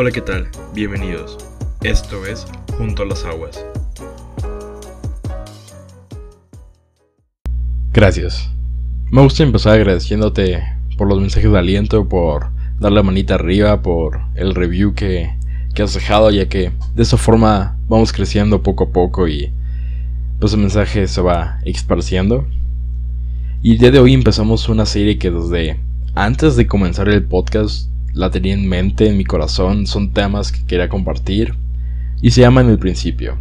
[0.00, 0.46] Hola, ¿qué tal?
[0.74, 1.36] Bienvenidos.
[1.82, 3.66] Esto es Junto a las Aguas.
[7.92, 8.48] Gracias.
[9.10, 10.62] Me gusta empezar agradeciéndote
[10.96, 12.46] por los mensajes de aliento, por
[12.78, 15.36] dar la manita arriba, por el review que,
[15.74, 19.52] que has dejado, ya que de esa forma vamos creciendo poco a poco y
[20.38, 22.46] pues el mensaje se va esparciendo.
[23.62, 25.80] Y el día de hoy empezamos una serie que desde
[26.14, 30.64] antes de comenzar el podcast la tenía en mente, en mi corazón, son temas que
[30.64, 31.54] quería compartir
[32.20, 33.38] y se llama En el principio.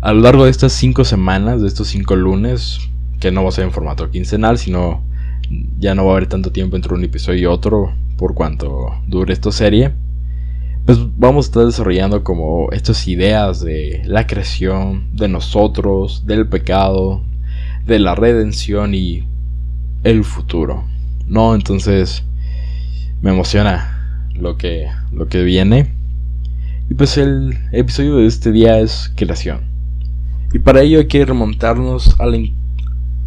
[0.00, 2.80] A lo largo de estas cinco semanas, de estos cinco lunes,
[3.20, 5.02] que no va a ser en formato quincenal, sino
[5.78, 9.32] ya no va a haber tanto tiempo entre un episodio y otro por cuanto dure
[9.32, 9.92] esta serie,
[10.84, 17.22] pues vamos a estar desarrollando como estas ideas de la creación, de nosotros, del pecado,
[17.86, 19.26] de la redención y
[20.02, 20.84] el futuro.
[21.26, 22.24] No, entonces
[23.24, 25.94] me emociona lo que, lo que viene.
[26.90, 29.62] Y pues el episodio de este día es creación.
[30.52, 32.52] Y para ello hay que remontarnos al,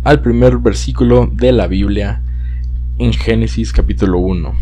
[0.04, 2.22] al primer versículo de la Biblia
[3.00, 4.54] en Génesis capítulo 1,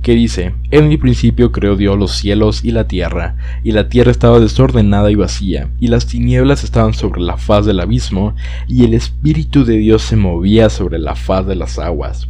[0.00, 4.10] que dice, En mi principio creó Dios los cielos y la tierra, y la tierra
[4.10, 8.34] estaba desordenada y vacía, y las tinieblas estaban sobre la faz del abismo,
[8.68, 12.26] y el Espíritu de Dios se movía sobre la faz de las aguas.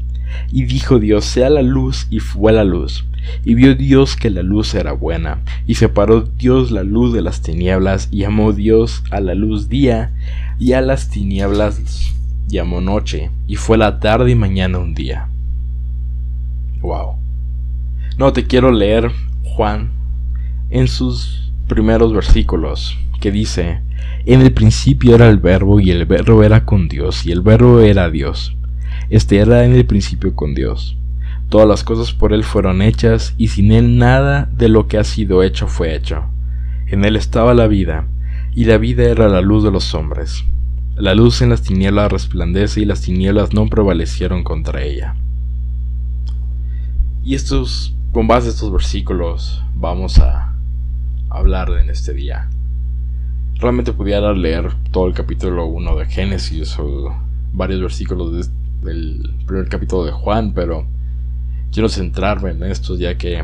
[0.51, 3.05] Y dijo Dios, sea la luz, y fue la luz.
[3.45, 7.43] Y vio Dios que la luz era buena, y separó Dios la luz de las
[7.43, 10.13] tinieblas, y llamó Dios a la luz día,
[10.59, 12.13] y a las tinieblas
[12.49, 15.29] llamó noche, y fue la tarde y mañana un día.
[16.81, 17.17] Wow.
[18.19, 19.11] No te quiero leer
[19.45, 19.91] Juan
[20.71, 23.81] en sus primeros versículos, que dice,
[24.27, 27.81] en el principio era el verbo, y el verbo era con Dios, y el verbo
[27.81, 28.57] era Dios.
[29.13, 30.97] Este era en el principio con Dios.
[31.51, 35.05] Todas las cosas por Él fueron hechas, y sin Él nada de lo que ha
[35.05, 36.25] sido hecho fue hecho.
[36.87, 38.09] En Él estaba la vida,
[38.55, 40.47] y la vida era la luz de los hombres.
[40.97, 45.15] La luz en las tinieblas resplandece, y las tinieblas no prevalecieron contra ella.
[47.23, 50.55] Y estos, con base a estos versículos, vamos a
[51.29, 52.49] hablar en este día.
[53.57, 57.15] Realmente pudiera leer todo el capítulo 1 de Génesis o
[57.53, 60.87] varios versículos de, del primer capítulo de Juan, pero
[61.73, 63.43] quiero centrarme en estos ya que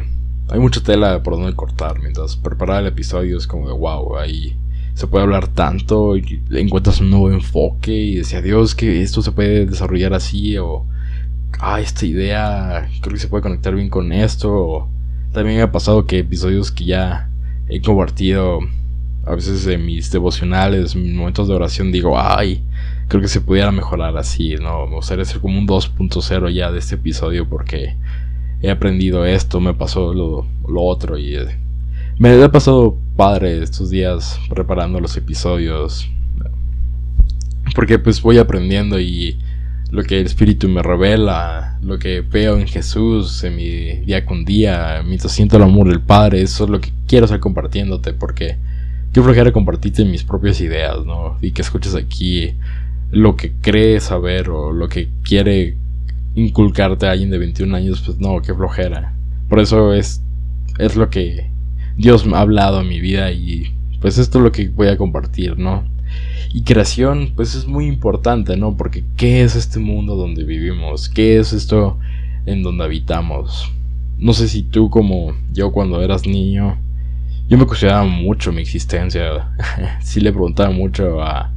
[0.51, 2.01] hay mucha tela por donde cortar.
[2.01, 4.57] Mientras preparar el episodio es como de wow, ahí
[4.95, 9.33] se puede hablar tanto y encuentras un nuevo enfoque y decía Dios que esto se
[9.33, 10.85] puede desarrollar así o
[11.61, 14.89] ah, esta idea creo que se puede conectar bien con esto.
[15.33, 17.31] También me ha pasado que episodios que ya
[17.69, 18.61] he compartido
[19.25, 22.65] a veces en mis devocionales, en momentos de oración digo, ay,
[23.09, 24.87] creo que se pudiera mejorar así, ¿no?
[24.87, 27.97] Me gustaría ser como un 2.0 ya de este episodio porque
[28.63, 31.59] he aprendido esto, me pasó lo, otro y eh,
[32.19, 36.09] me ha pasado padre estos días preparando los episodios.
[37.75, 39.39] Porque pues voy aprendiendo y
[39.91, 44.45] lo que el Espíritu me revela, lo que veo en Jesús en mi día con
[44.45, 48.57] día, mientras siento el amor del Padre, eso es lo que quiero estar compartiéndote porque
[49.13, 51.39] quiero flojera compartirte mis propias ideas, ¿no?
[51.41, 52.55] Y que escuches aquí
[53.11, 55.77] lo que cree saber o lo que quiere
[56.35, 59.15] inculcarte a alguien de 21 años, pues no, qué flojera.
[59.49, 60.23] Por eso es,
[60.79, 61.51] es lo que
[61.97, 64.97] Dios me ha hablado a mi vida y pues esto es lo que voy a
[64.97, 65.85] compartir, ¿no?
[66.53, 68.77] Y creación, pues es muy importante, ¿no?
[68.77, 71.09] Porque ¿qué es este mundo donde vivimos?
[71.09, 71.99] ¿Qué es esto
[72.47, 73.71] en donde habitamos?
[74.19, 76.79] No sé si tú como yo cuando eras niño,
[77.49, 79.51] yo me cuestionaba mucho mi existencia.
[80.01, 81.53] sí le preguntaba mucho a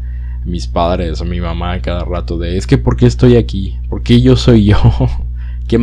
[0.45, 3.77] mis padres o mi mamá cada rato de es que ¿por qué estoy aquí?
[3.89, 4.77] ¿Por qué yo soy yo?
[5.67, 5.79] ¿Qué,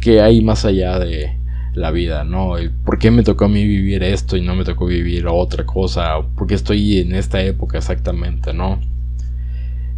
[0.00, 1.36] qué hay más allá de
[1.74, 2.24] la vida?
[2.24, 2.54] ¿No?
[2.84, 6.20] ¿Por qué me tocó a mí vivir esto y no me tocó vivir otra cosa?
[6.36, 8.52] ¿Por qué estoy en esta época exactamente?
[8.52, 8.80] ¿No?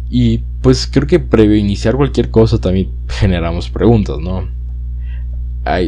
[0.09, 4.53] Y pues creo que previo a iniciar cualquier cosa también generamos preguntas, ¿no?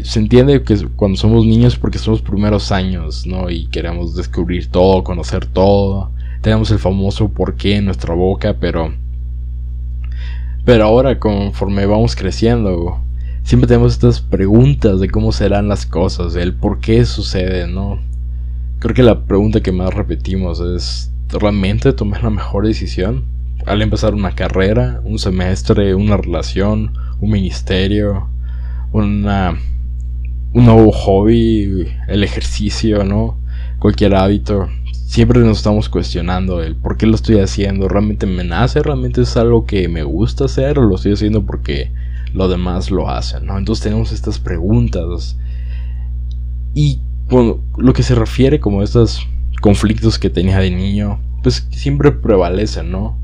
[0.03, 3.47] se entiende que cuando somos niños porque somos primeros años, ¿no?
[3.51, 6.09] Y queremos descubrir todo, conocer todo
[6.41, 8.93] tenemos el famoso por qué en nuestra boca, pero
[10.65, 12.99] pero ahora conforme vamos creciendo,
[13.43, 17.99] siempre tenemos estas preguntas de cómo serán las cosas, el por qué sucede, ¿no?
[18.79, 23.25] Creo que la pregunta que más repetimos es ¿realmente tomé la mejor decisión?
[23.65, 28.27] Al empezar una carrera, un semestre, una relación, un ministerio,
[28.91, 29.57] una
[30.53, 33.37] un nuevo hobby, el ejercicio, ¿no?
[33.79, 34.69] Cualquier hábito
[35.07, 39.37] siempre nos estamos cuestionando el por qué lo estoy haciendo, realmente me nace, realmente es
[39.37, 41.93] algo que me gusta hacer o lo estoy haciendo porque
[42.33, 43.57] lo demás lo hacen, ¿no?
[43.57, 45.37] Entonces tenemos estas preguntas
[46.73, 46.99] y
[47.31, 49.25] lo que se refiere como a estos
[49.61, 53.17] conflictos que tenía de niño, pues siempre prevalecen, ¿no?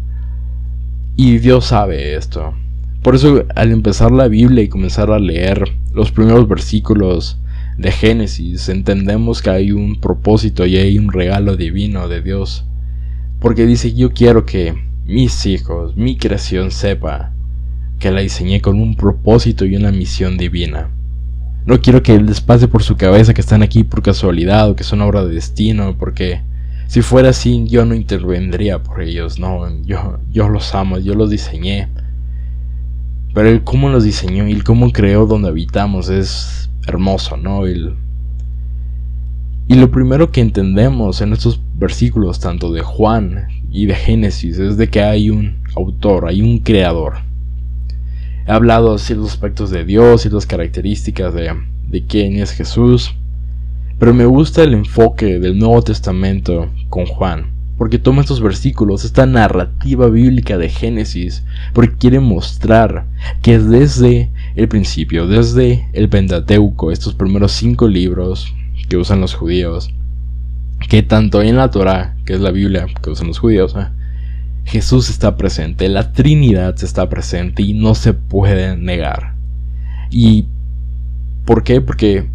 [1.18, 2.54] Y Dios sabe esto.
[3.02, 7.38] Por eso al empezar la Biblia y comenzar a leer los primeros versículos
[7.78, 12.66] de Génesis, entendemos que hay un propósito y hay un regalo divino de Dios.
[13.40, 14.76] Porque dice, yo quiero que
[15.06, 17.34] mis hijos, mi creación sepa
[18.00, 20.90] que la diseñé con un propósito y una misión divina.
[21.66, 24.84] No quiero que les pase por su cabeza que están aquí por casualidad o que
[24.84, 26.42] son obra de destino, porque
[26.88, 31.30] si fuera así yo no intervendría por ellos, no, yo, yo los amo, yo los
[31.30, 31.88] diseñé.
[33.34, 37.68] Pero el cómo los diseñó y el cómo creó donde habitamos es hermoso, ¿no?
[37.68, 37.94] y
[39.76, 44.90] lo primero que entendemos en estos versículos, tanto de Juan y de Génesis, es de
[44.90, 47.16] que hay un autor, hay un creador.
[48.46, 51.56] He hablado de ciertos aspectos de Dios, y las características de,
[51.88, 53.16] de quién es Jesús.
[53.98, 59.26] Pero me gusta el enfoque del Nuevo Testamento con Juan, porque toma estos versículos, esta
[59.26, 63.06] narrativa bíblica de Génesis, porque quiere mostrar
[63.42, 68.54] que desde el principio, desde el Pentateuco, estos primeros cinco libros
[68.88, 69.92] que usan los judíos,
[70.90, 73.88] que tanto en la Torah, que es la Biblia que usan los judíos, ¿eh?
[74.66, 79.36] Jesús está presente, la Trinidad está presente y no se puede negar.
[80.10, 80.46] ¿Y
[81.46, 81.82] por qué?
[81.82, 82.30] Porque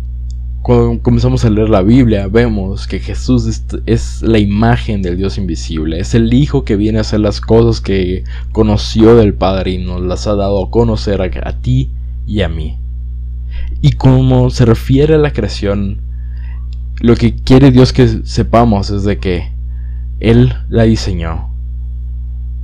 [0.61, 6.01] cuando comenzamos a leer la Biblia vemos que Jesús es, la imagen del Dios invisible,
[6.01, 10.03] es el Hijo que viene a hacer las cosas que conoció del Padre y nos
[10.03, 11.91] las ha dado a conocer a ti
[12.29, 12.79] y a mí.
[13.81, 16.03] Y como se refiere a la creación,
[17.01, 19.51] lo que quiere Dios que sepamos es de que
[20.21, 21.49] Él la diseñó,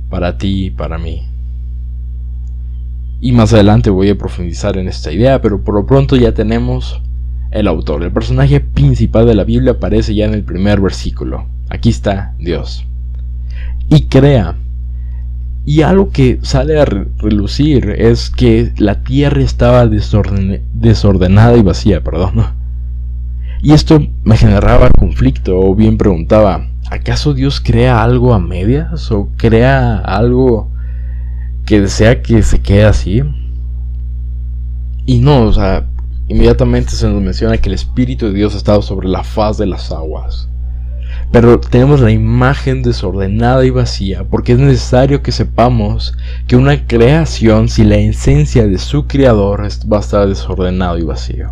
[0.09, 1.23] para ti y para mí.
[3.19, 7.01] Y más adelante voy a profundizar en esta idea, pero por lo pronto ya tenemos
[7.49, 8.03] el autor.
[8.03, 11.47] El personaje principal de la Biblia aparece ya en el primer versículo.
[11.69, 12.85] Aquí está Dios.
[13.89, 14.55] Y crea.
[15.65, 22.45] Y algo que sale a relucir es que la tierra estaba desordenada y vacía, perdón.
[23.63, 29.29] Y esto me generaba conflicto o bien preguntaba, ¿acaso Dios crea algo a medias o
[29.37, 30.69] crea algo
[31.65, 33.23] que desea que se quede así?
[35.07, 35.87] Y no, o sea,
[36.27, 39.65] inmediatamente se nos menciona que el Espíritu de Dios ha estado sobre la faz de
[39.65, 40.47] las aguas.
[41.35, 46.17] Pero tenemos la imagen desordenada y vacía porque es necesario que sepamos
[46.47, 51.51] que una creación si la esencia de su creador va a estar desordenado y vacío.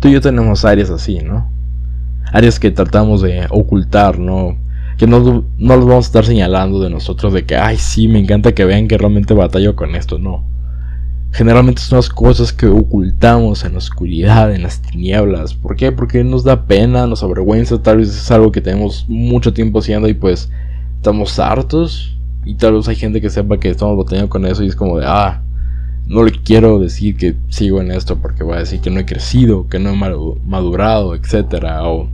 [0.00, 1.50] Tú y yo tenemos áreas así, ¿no?
[2.30, 4.58] áreas que tratamos de ocultar, ¿no?
[4.98, 8.18] Que no, no los vamos a estar señalando de nosotros de que, ay, sí, me
[8.18, 10.44] encanta que vean que realmente batallo con esto, no.
[11.34, 15.52] Generalmente son las cosas que ocultamos en la oscuridad, en las tinieblas.
[15.52, 15.90] ¿Por qué?
[15.90, 20.08] Porque nos da pena, nos avergüenza, tal vez es algo que tenemos mucho tiempo haciendo
[20.08, 20.48] y pues
[20.94, 22.16] estamos hartos.
[22.44, 25.00] Y tal vez hay gente que sepa que estamos batallando con eso y es como
[25.00, 25.42] de, ah,
[26.06, 29.04] no le quiero decir que sigo en esto porque voy a decir que no he
[29.04, 29.96] crecido, que no he
[30.46, 32.06] madurado, etcétera, o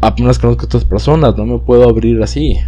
[0.00, 2.58] apenas conozco a estas personas, no me puedo abrir así.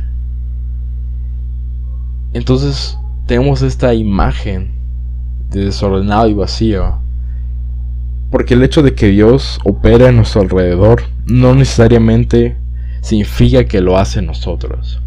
[2.35, 2.97] Entonces
[3.27, 4.76] tenemos esta imagen
[5.51, 6.99] desordenado y vacío.
[8.31, 12.57] Porque el hecho de que Dios opera en nuestro alrededor no necesariamente
[13.01, 15.01] significa que lo hace nosotros.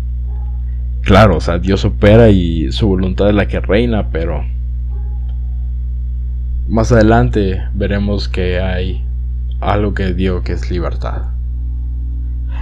[1.02, 4.44] Claro, o sea, Dios opera y su voluntad es la que reina, pero
[6.68, 9.04] más adelante veremos que hay
[9.60, 11.24] algo que dio que es libertad.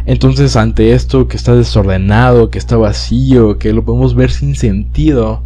[0.05, 5.43] Entonces ante esto que está desordenado, que está vacío, que lo podemos ver sin sentido,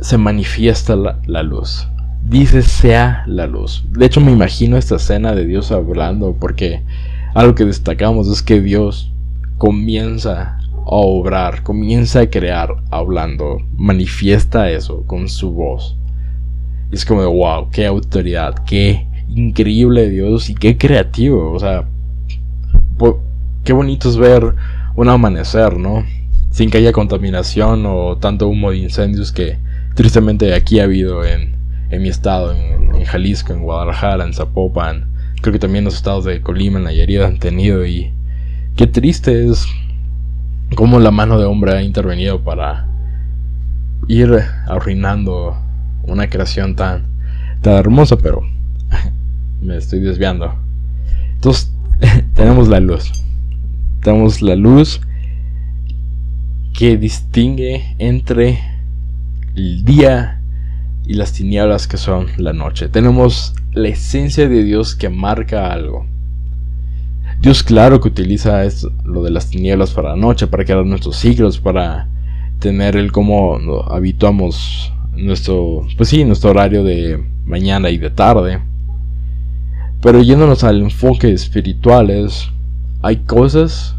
[0.00, 1.88] se manifiesta la, luz.
[2.22, 3.84] Dice sea la luz.
[3.90, 6.82] De hecho me imagino esta escena de Dios hablando porque
[7.34, 9.12] algo que destacamos es que Dios
[9.58, 15.96] comienza a obrar, comienza a crear hablando, manifiesta eso con su voz.
[16.92, 21.52] es como wow, qué autoridad, qué increíble Dios y qué creativo.
[21.52, 21.84] O sea,
[23.64, 24.54] qué bonito es ver
[24.94, 26.04] un amanecer, ¿no?
[26.50, 29.58] Sin que haya contaminación o tanto humo de incendios que
[29.96, 31.56] tristemente aquí ha habido en,
[31.90, 35.08] mi estado, en, Jalisco, en Guadalajara, en Zapopan.
[35.40, 38.12] Creo que también los estados de Colima, en Nayarit han tenido y
[38.76, 39.66] qué triste es
[40.74, 42.86] cómo la mano de hombre ha intervenido para
[44.06, 45.56] ir arruinando
[46.02, 47.06] una creación tan,
[47.62, 48.42] tan hermosa, pero
[49.62, 50.54] me estoy desviando.
[51.34, 51.72] Entonces,
[52.34, 53.12] tenemos la luz.
[54.02, 55.00] Tenemos la luz
[56.74, 58.75] que distingue entre
[59.56, 60.42] el día
[61.06, 62.88] y las tinieblas que son la noche.
[62.88, 66.06] Tenemos la esencia de Dios que marca algo.
[67.40, 68.62] Dios claro que utiliza
[69.04, 72.08] lo de las tinieblas para la noche, para crear nuestros siglos, para
[72.58, 73.58] tener el cómo
[73.90, 78.60] habituamos nuestro, pues sí, nuestro horario de mañana y de tarde.
[80.02, 82.50] Pero yéndonos al enfoque espirituales,
[83.00, 83.96] hay cosas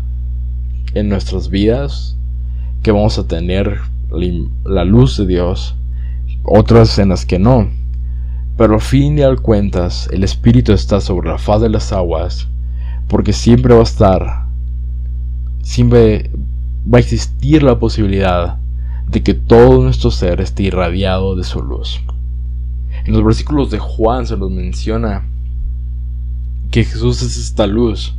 [0.94, 2.16] en nuestras vidas
[2.84, 5.76] que vamos a tener la luz de Dios,
[6.44, 7.70] otras en las que no.
[8.58, 12.48] Pero al fin y al cuentas, el Espíritu está sobre la faz de las aguas,
[13.08, 14.46] porque siempre va a estar,
[15.62, 16.32] siempre
[16.92, 18.58] va a existir la posibilidad
[19.08, 22.02] de que todo nuestro ser esté irradiado de su luz.
[23.06, 25.24] En los versículos de Juan se nos menciona
[26.72, 28.14] que Jesús es esta luz.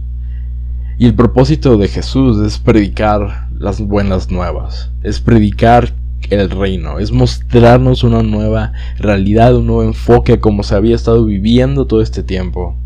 [0.99, 5.93] Y el propósito de Jesús es predicar las buenas nuevas, es predicar
[6.31, 11.87] el reino, es mostrarnos una nueva realidad, un nuevo enfoque como se había estado viviendo
[11.87, 12.77] todo este tiempo.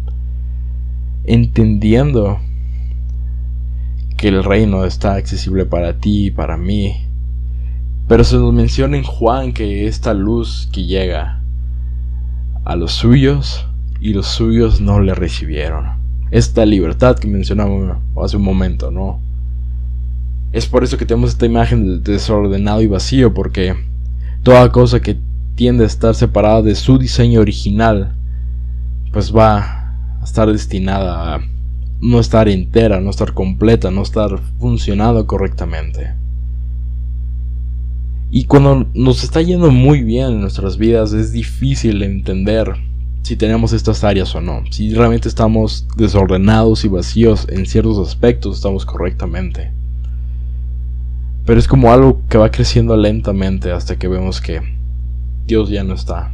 [1.25, 2.39] Entendiendo
[4.17, 7.07] que el reino está accesible para ti y para mí.
[8.09, 11.43] Pero se nos menciona en Juan que esta luz que llega
[12.65, 13.67] a los suyos
[14.01, 16.01] y los suyos no le recibieron.
[16.31, 19.21] Esta libertad que mencionamos hace un momento, ¿no?
[20.53, 23.75] Es por eso que tenemos esta imagen de desordenado y vacío, porque
[24.43, 25.17] toda cosa que
[25.55, 28.15] tiende a estar separada de su diseño original,
[29.13, 29.59] pues va
[30.21, 31.41] a estar destinada a
[32.01, 36.15] no estar entera, no estar completa, no estar funcionando correctamente.
[38.31, 42.75] Y cuando nos está yendo muy bien en nuestras vidas, es difícil entender
[43.23, 44.65] si tenemos estas áreas o no.
[44.71, 49.82] Si realmente estamos desordenados y vacíos en ciertos aspectos, estamos correctamente.
[51.45, 54.61] Pero es como algo que va creciendo lentamente hasta que vemos que
[55.47, 56.33] Dios ya no está.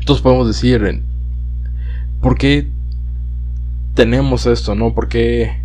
[0.00, 1.02] Entonces podemos decir,
[2.20, 2.68] ¿por qué
[3.94, 4.94] tenemos esto, no?
[4.94, 5.60] ¿Por qué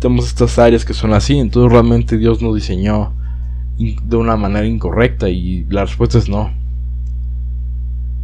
[0.00, 1.38] tenemos estas áreas que son así?
[1.38, 3.12] Entonces realmente Dios nos diseñó
[3.78, 6.52] de una manera incorrecta y la respuesta es no.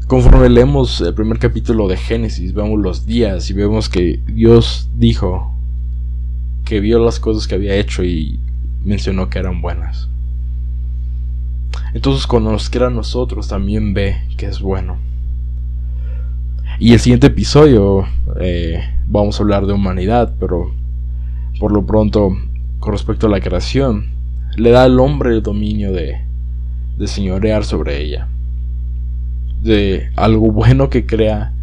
[0.08, 5.54] Conforme leemos el primer capítulo de Génesis, vemos los días y vemos que Dios dijo
[6.64, 8.38] que vio las cosas que había hecho y
[8.84, 10.08] mencionó que eran buenas.
[11.92, 14.98] Entonces cuando nos quiera a nosotros también ve que es bueno.
[16.78, 18.04] Y el siguiente episodio
[18.40, 20.72] eh, vamos a hablar de humanidad, pero
[21.60, 22.36] por lo pronto
[22.80, 24.10] con respecto a la creación,
[24.56, 26.20] le da al hombre el dominio de,
[26.98, 28.28] de señorear sobre ella.
[29.62, 31.54] De algo bueno que crea,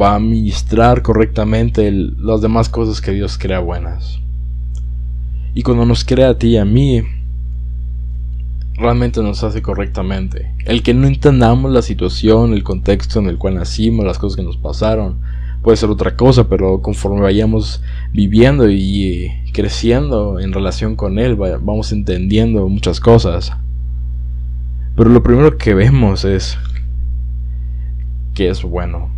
[0.00, 4.20] va a administrar correctamente las demás cosas que Dios crea buenas.
[5.54, 7.02] Y cuando nos crea a ti y a mí,
[8.74, 10.52] realmente nos hace correctamente.
[10.64, 14.42] El que no entendamos la situación, el contexto en el cual nacimos, las cosas que
[14.42, 15.18] nos pasaron,
[15.62, 21.92] puede ser otra cosa, pero conforme vayamos viviendo y creciendo en relación con Él, vamos
[21.92, 23.52] entendiendo muchas cosas.
[24.96, 26.58] Pero lo primero que vemos es
[28.34, 29.10] que es bueno.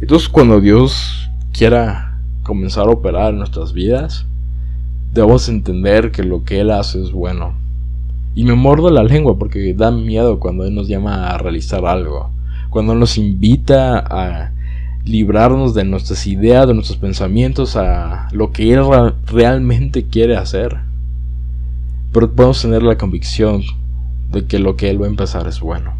[0.00, 4.26] Entonces cuando Dios quiera comenzar a operar en nuestras vidas,
[5.12, 7.54] debemos entender que lo que Él hace es bueno.
[8.34, 12.30] Y me mordo la lengua porque da miedo cuando Él nos llama a realizar algo.
[12.70, 14.52] Cuando nos invita a
[15.04, 18.82] librarnos de nuestras ideas, de nuestros pensamientos, a lo que Él
[19.26, 20.78] realmente quiere hacer.
[22.12, 23.62] Pero podemos tener la convicción
[24.30, 25.92] de que lo que Él va a empezar es bueno.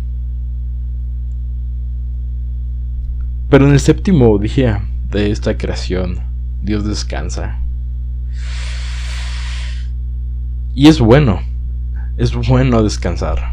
[3.51, 6.21] Pero en el séptimo día de esta creación,
[6.63, 7.62] Dios descansa.
[10.75, 11.41] Y es bueno,
[12.17, 13.53] es bueno descansar.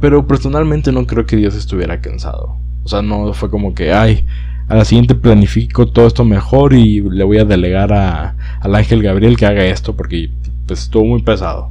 [0.00, 2.56] Pero personalmente no creo que Dios estuviera cansado.
[2.84, 4.26] O sea, no fue como que, ay,
[4.68, 9.02] a la siguiente planifico todo esto mejor y le voy a delegar a, al ángel
[9.02, 10.30] Gabriel que haga esto porque
[10.66, 11.70] pues estuvo muy pesado.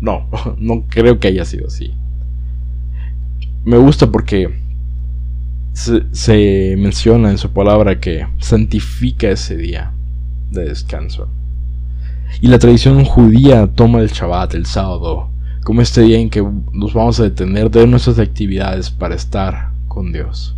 [0.00, 0.28] No,
[0.58, 1.92] no creo que haya sido así.
[3.64, 4.52] Me gusta porque
[5.72, 9.92] se, se menciona en su palabra que santifica ese día
[10.50, 11.28] de descanso.
[12.40, 15.28] Y la tradición judía toma el Shabbat, el sábado,
[15.62, 20.12] como este día en que nos vamos a detener de nuestras actividades para estar con
[20.12, 20.54] Dios.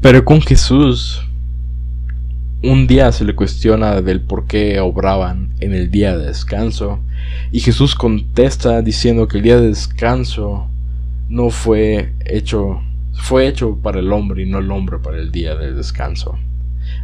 [0.00, 1.22] Pero con Jesús,
[2.62, 6.98] un día se le cuestiona del por qué obraban en el día de descanso,
[7.52, 10.66] y Jesús contesta diciendo que el día de descanso
[11.28, 12.80] no fue hecho,
[13.12, 16.36] fue hecho para el hombre y no el hombre para el día de descanso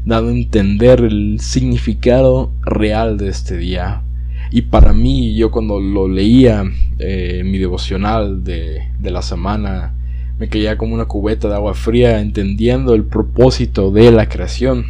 [0.07, 4.03] dado a entender el significado real de este día.
[4.51, 6.65] Y para mí, yo cuando lo leía
[6.99, 9.93] eh, mi devocional de, de la semana
[10.39, 14.87] me caía como una cubeta de agua fría entendiendo el propósito de la creación.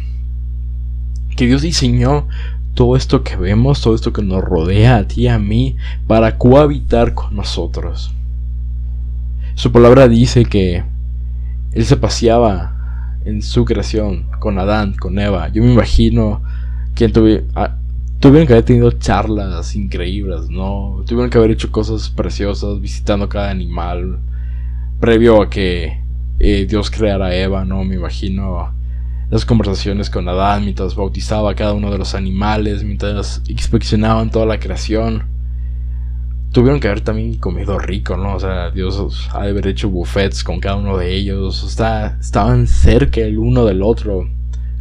[1.35, 2.27] Que Dios diseñó
[2.75, 6.37] todo esto que vemos, todo esto que nos rodea a ti y a mí, para
[6.37, 8.13] cohabitar con nosotros.
[9.55, 10.83] Su palabra dice que
[11.71, 12.76] Él se paseaba
[13.27, 15.49] en su creación con Adán, con Eva.
[15.49, 16.41] Yo me imagino
[16.95, 17.11] que
[17.55, 17.75] ah,
[18.19, 21.03] tuvieron que haber tenido charlas increíbles, ¿no?
[21.05, 24.19] Tuvieron que haber hecho cosas preciosas, visitando cada animal,
[25.01, 25.99] previo a que
[26.39, 27.83] eh, Dios creara a Eva, ¿no?
[27.83, 28.73] Me imagino
[29.29, 34.45] las conversaciones con Adán mientras bautizaba a cada uno de los animales, mientras inspeccionaban toda
[34.45, 35.23] la creación.
[36.51, 38.35] Tuvieron que haber también comido rico, ¿no?
[38.35, 41.63] O sea, Dios ha de haber hecho buffets con cada uno de ellos.
[41.63, 44.27] Estaban cerca el uno del otro.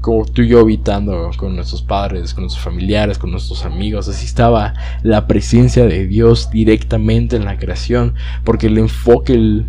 [0.01, 4.09] Como tú y yo habitando con nuestros padres, con nuestros familiares, con nuestros amigos.
[4.09, 8.15] Así estaba la presencia de Dios directamente en la creación.
[8.45, 9.67] Porque el enfoque, el,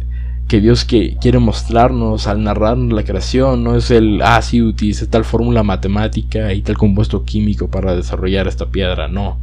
[0.48, 5.06] que Dios que quiere mostrarnos al narrarnos la creación no es el, ah, sí, utilice
[5.06, 9.40] tal fórmula matemática y tal compuesto químico para desarrollar esta piedra, no.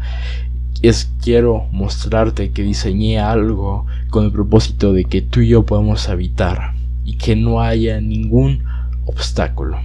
[0.88, 6.10] Es quiero mostrarte que diseñé algo con el propósito de que tú y yo podamos
[6.10, 6.74] habitar
[7.06, 8.64] y que no haya ningún
[9.06, 9.78] obstáculo.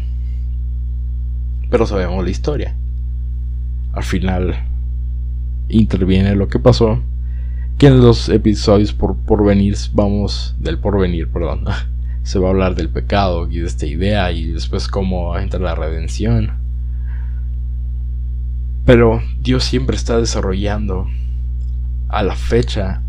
[1.69, 2.75] Pero sabemos la historia.
[3.93, 4.55] Al final
[5.69, 6.99] interviene lo que pasó
[7.77, 11.63] que en los episodios por, porvenir vamos del porvenir, perdón,
[12.23, 15.75] se va a hablar del pecado y de esta idea y después cómo entra la
[15.75, 16.58] redención.
[18.89, 21.05] Pero Dios siempre está desarrollando
[22.07, 23.03] a la fecha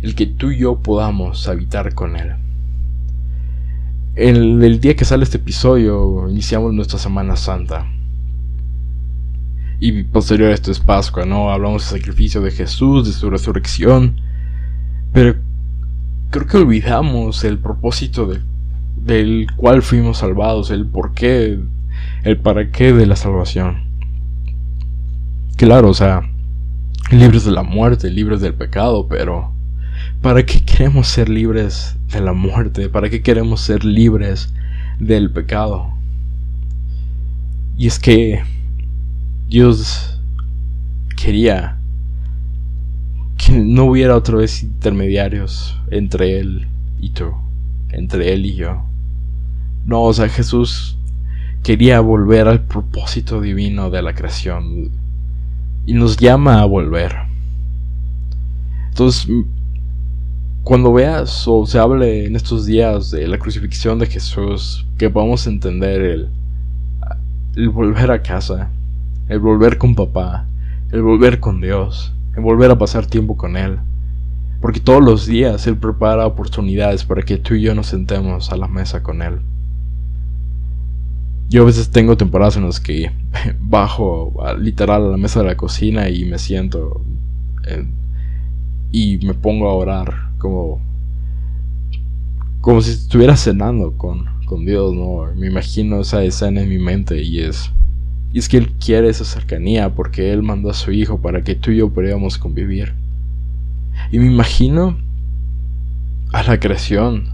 [0.00, 2.36] el que tú y yo podamos habitar con Él.
[4.14, 7.84] El, el día que sale este episodio iniciamos nuestra Semana Santa.
[9.80, 11.50] Y posterior a esto es Pascua, ¿no?
[11.50, 14.20] Hablamos del sacrificio de Jesús, de su resurrección.
[15.12, 15.34] Pero
[16.30, 18.30] creo que olvidamos el propósito
[18.94, 21.58] del cual fuimos salvados, el por qué,
[22.22, 23.83] el para qué de la salvación.
[25.56, 26.22] Claro, o sea,
[27.12, 29.52] libres de la muerte, libres del pecado, pero
[30.20, 32.88] ¿para qué queremos ser libres de la muerte?
[32.88, 34.52] ¿Para qué queremos ser libres
[34.98, 35.92] del pecado?
[37.76, 38.42] Y es que
[39.48, 40.20] Dios
[41.16, 41.78] quería
[43.36, 46.66] que no hubiera otra vez intermediarios entre Él
[46.98, 47.32] y tú,
[47.90, 48.82] entre Él y yo.
[49.86, 50.98] No, o sea, Jesús
[51.62, 55.03] quería volver al propósito divino de la creación
[55.86, 57.14] y nos llama a volver.
[58.88, 59.28] Entonces,
[60.62, 65.46] cuando veas o se hable en estos días de la crucifixión de Jesús, que podamos
[65.46, 66.28] entender el,
[67.56, 68.70] el volver a casa,
[69.28, 70.46] el volver con papá,
[70.90, 73.78] el volver con Dios, el volver a pasar tiempo con Él.
[74.60, 78.56] Porque todos los días Él prepara oportunidades para que tú y yo nos sentemos a
[78.56, 79.40] la mesa con Él.
[81.48, 83.10] Yo a veces tengo temporadas en las que
[83.60, 87.02] bajo literal a la mesa de la cocina y me siento
[88.90, 90.80] y me pongo a orar como
[92.60, 95.26] como si estuviera cenando con, con Dios, ¿no?
[95.36, 97.70] Me imagino esa escena en mi mente y es
[98.32, 101.54] y es que Él quiere esa cercanía porque Él mandó a su Hijo para que
[101.54, 102.94] tú y yo pudiéramos convivir.
[104.10, 104.98] Y me imagino
[106.32, 107.28] a la creación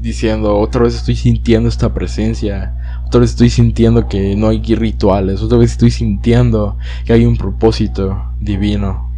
[0.00, 5.42] diciendo, otra vez estoy sintiendo esta presencia, otra vez estoy sintiendo que no hay rituales,
[5.42, 9.10] otra vez estoy sintiendo que hay un propósito divino.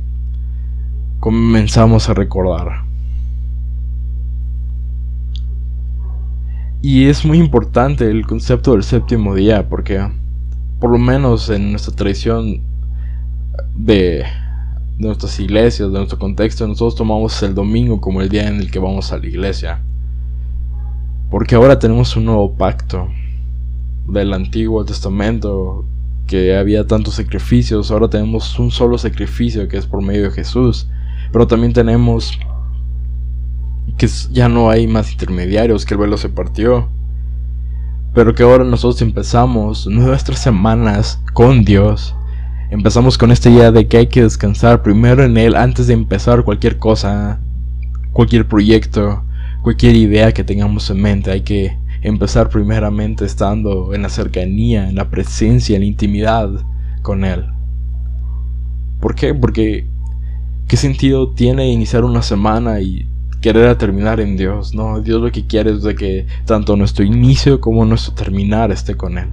[1.21, 2.85] Comenzamos a recordar.
[6.81, 10.01] Y es muy importante el concepto del séptimo día porque
[10.79, 12.63] por lo menos en nuestra tradición
[13.75, 14.25] de,
[14.99, 18.79] nuestras iglesias, de nuestro contexto, nosotros tomamos el domingo como el día en el que
[18.79, 19.83] vamos a la iglesia.
[21.31, 23.09] Porque ahora tenemos un nuevo pacto
[24.07, 25.85] del Antiguo Testamento,
[26.27, 30.89] que había tantos sacrificios, ahora tenemos un solo sacrificio que es por medio de Jesús.
[31.33, 32.39] Pero también tenemos
[33.97, 36.89] que ya no hay más intermediarios, que el velo se partió
[38.19, 42.17] pero que ahora nosotros empezamos nuestras semanas con Dios.
[42.71, 46.43] Empezamos con esta idea de que hay que descansar primero en Él antes de empezar
[46.43, 47.39] cualquier cosa,
[48.13, 49.23] cualquier proyecto,
[49.69, 51.31] cualquier idea que tengamos en mente.
[51.31, 56.49] Hay que empezar primeramente estando en la cercanía, en la presencia, en la intimidad
[57.03, 57.45] con Él.
[58.99, 59.35] ¿Por qué?
[59.35, 59.87] Porque
[60.69, 63.07] ¿qué sentido tiene iniciar una semana y
[63.43, 65.03] querer terminar en Dios, ¿no?
[65.03, 69.19] Dios lo que quiere es de que tanto nuestro inicio como nuestro terminar esté con
[69.19, 69.29] Él.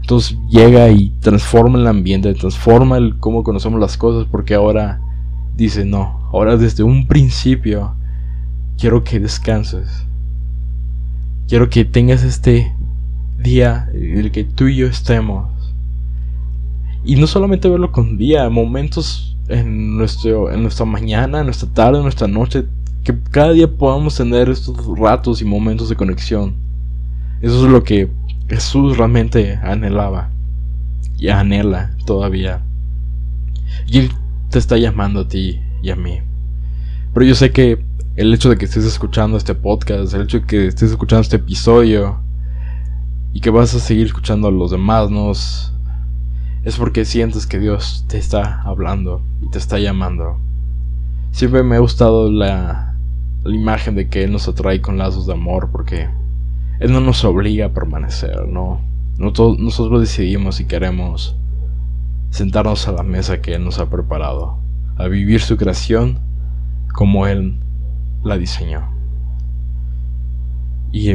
[0.00, 5.00] Entonces llega y transforma el ambiente, transforma el cómo conocemos las cosas, porque ahora
[5.54, 7.94] dice, no, Ahora desde un principio
[8.82, 10.04] quiero que descanses.
[11.46, 12.74] Quiero que tengas este
[13.38, 15.48] día en el que tú y yo estemos.
[17.04, 21.98] Y no solamente verlo con día, momentos en, nuestro, en nuestra mañana, en nuestra tarde,
[21.98, 22.64] en nuestra noche,
[23.04, 26.56] que cada día podamos tener estos ratos y momentos de conexión.
[27.40, 28.10] Eso es lo que
[28.48, 30.30] Jesús realmente anhelaba
[31.16, 32.62] y anhela todavía.
[33.86, 34.08] Y
[34.50, 36.18] te está llamando a ti y a mí.
[37.14, 40.46] Pero yo sé que el hecho de que estés escuchando este podcast, el hecho de
[40.46, 42.20] que estés escuchando este episodio
[43.32, 45.72] y que vas a seguir escuchando a los demás, nos
[46.62, 50.38] es porque sientes que Dios te está hablando y te está llamando.
[51.30, 52.94] Siempre me ha gustado la,
[53.46, 56.08] imagen de que Él nos atrae con lazos de amor porque
[56.78, 58.80] Él no nos obliga a permanecer, no.
[59.16, 61.36] Nosotros decidimos si queremos
[62.30, 64.58] sentarnos a la mesa que Él nos ha preparado,
[64.96, 66.18] a vivir su creación
[66.94, 67.61] como Él
[68.22, 68.88] la diseñó.
[70.92, 71.10] Y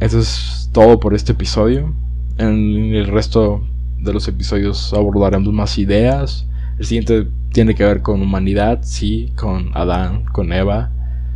[0.00, 1.94] eso es todo por este episodio.
[2.38, 3.62] En el resto
[3.98, 6.46] de los episodios abordaremos más ideas.
[6.78, 10.90] El siguiente tiene que ver con humanidad, sí, con Adán, con Eva.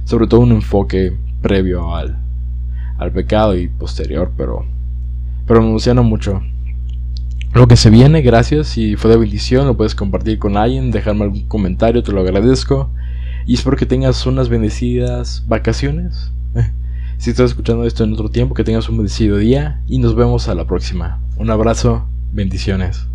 [0.05, 2.19] Sobre todo un enfoque previo al,
[2.99, 4.67] al pecado y posterior, pero,
[5.47, 6.43] pero me emociona mucho.
[7.55, 8.69] Lo que se viene, gracias.
[8.69, 12.91] Si fue de bendición, lo puedes compartir con alguien, dejarme algún comentario, te lo agradezco.
[13.51, 16.31] Y espero que tengas unas bendecidas vacaciones.
[17.19, 20.47] si estás escuchando esto en otro tiempo, que tengas un bendecido día y nos vemos
[20.47, 21.21] a la próxima.
[21.37, 23.09] Un abrazo, bendiciones.